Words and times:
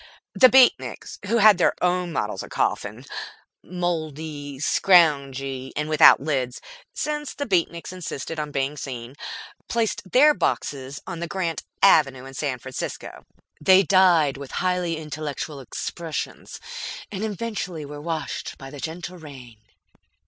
The 0.33 0.49
Beatniks, 0.49 1.19
who 1.27 1.37
had 1.37 1.59
their 1.59 1.75
own 1.79 2.11
models 2.11 2.41
of 2.41 2.49
coffin 2.49 3.05
mouldy, 3.63 4.57
scroungy, 4.57 5.71
and 5.75 5.87
without 5.87 6.19
lids, 6.19 6.59
since 6.91 7.35
the 7.35 7.45
Beatniks 7.45 7.93
insisted 7.93 8.39
on 8.39 8.49
being 8.49 8.77
seen 8.77 9.13
placed 9.69 10.01
their 10.11 10.33
boxes 10.33 10.99
on 11.05 11.19
the 11.19 11.27
Grant 11.27 11.61
Avenue 11.83 12.25
in 12.25 12.33
San 12.33 12.57
Francisco. 12.57 13.27
They 13.63 13.83
died 13.83 14.37
with 14.37 14.53
highly 14.65 14.97
intellectual 14.97 15.59
expressions, 15.59 16.59
and 17.11 17.23
eventually 17.23 17.85
were 17.85 18.01
washed 18.01 18.57
by 18.57 18.71
the 18.71 18.79
gentle 18.79 19.19
rain. 19.19 19.59